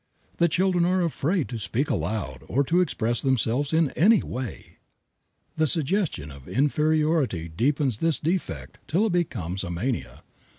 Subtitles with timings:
[0.39, 4.79] The children are afraid to speak aloud or to express themselves in any way.
[5.57, 10.23] The suggestion of inferiority deepens this defect till it becomes a mania.